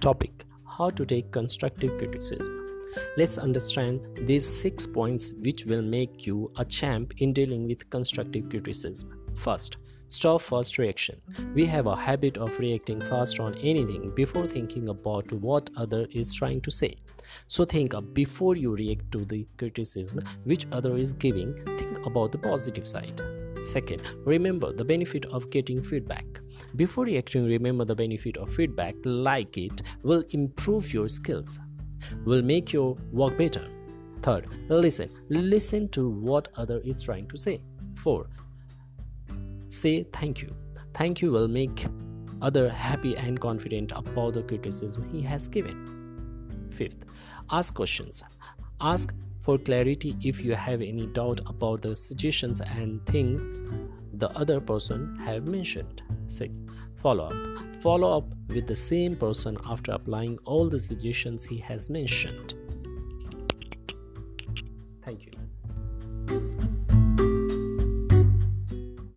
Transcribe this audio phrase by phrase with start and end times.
[0.00, 2.66] Topic How to take constructive criticism.
[3.16, 8.48] Let's understand these six points which will make you a champ in dealing with constructive
[8.48, 9.10] criticism.
[9.34, 11.20] First, stop first reaction.
[11.52, 16.32] We have a habit of reacting fast on anything before thinking about what other is
[16.32, 16.96] trying to say.
[17.48, 22.38] So think before you react to the criticism which other is giving, think about the
[22.38, 23.20] positive side.
[23.62, 26.24] Second, remember the benefit of getting feedback.
[26.76, 31.58] Before reacting, remember the benefit of feedback, like it will improve your skills,
[32.24, 33.68] will make your work better.
[34.22, 35.10] Third, listen.
[35.28, 37.62] Listen to what other is trying to say.
[37.94, 38.28] Four,
[39.68, 40.54] say thank you.
[40.94, 41.86] Thank you will make
[42.42, 46.68] other happy and confident about the criticism he has given.
[46.72, 47.04] Fifth,
[47.50, 48.22] ask questions.
[48.80, 49.12] Ask
[49.48, 53.48] for clarity if you have any doubt about the suggestions and things
[54.12, 56.02] the other person have mentioned.
[56.26, 56.60] 6
[56.96, 57.76] follow up.
[57.80, 62.52] Follow up with the same person after applying all the suggestions he has mentioned.
[65.02, 65.32] Thank you